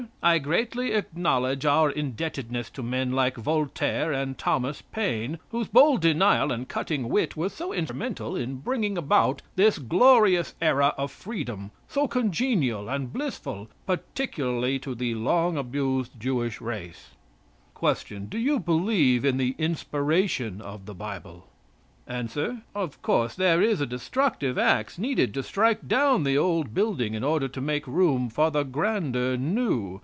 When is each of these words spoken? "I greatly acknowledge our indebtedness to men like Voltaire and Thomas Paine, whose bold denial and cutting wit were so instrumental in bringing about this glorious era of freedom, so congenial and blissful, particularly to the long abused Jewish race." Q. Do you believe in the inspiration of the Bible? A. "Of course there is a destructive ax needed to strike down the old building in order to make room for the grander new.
"I 0.23 0.37
greatly 0.37 0.91
acknowledge 0.93 1.65
our 1.65 1.89
indebtedness 1.89 2.69
to 2.71 2.83
men 2.83 3.11
like 3.11 3.37
Voltaire 3.37 4.11
and 4.11 4.37
Thomas 4.37 4.81
Paine, 4.81 5.39
whose 5.49 5.67
bold 5.67 6.01
denial 6.01 6.51
and 6.51 6.67
cutting 6.67 7.09
wit 7.09 7.35
were 7.35 7.49
so 7.49 7.71
instrumental 7.73 8.35
in 8.35 8.57
bringing 8.57 8.97
about 8.97 9.41
this 9.55 9.77
glorious 9.79 10.53
era 10.61 10.93
of 10.97 11.11
freedom, 11.11 11.69
so 11.87 12.07
congenial 12.07 12.87
and 12.89 13.11
blissful, 13.13 13.67
particularly 13.87 14.79
to 14.79 14.93
the 14.93 15.15
long 15.15 15.57
abused 15.57 16.11
Jewish 16.19 16.61
race." 16.61 17.11
Q. 17.79 18.19
Do 18.21 18.37
you 18.37 18.59
believe 18.59 19.23
in 19.25 19.37
the 19.37 19.55
inspiration 19.59 20.61
of 20.61 20.85
the 20.85 20.95
Bible? 20.95 21.47
A. 22.07 22.27
"Of 22.75 23.01
course 23.01 23.35
there 23.35 23.61
is 23.61 23.81
a 23.81 23.85
destructive 23.85 24.57
ax 24.57 24.99
needed 24.99 25.33
to 25.33 25.43
strike 25.43 25.87
down 25.87 26.23
the 26.23 26.37
old 26.37 26.73
building 26.73 27.13
in 27.15 27.23
order 27.23 27.47
to 27.47 27.61
make 27.61 27.87
room 27.87 28.29
for 28.29 28.51
the 28.51 28.63
grander 28.63 29.35
new. 29.37 29.99